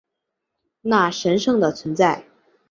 [0.81, 2.25] 那神圣的存在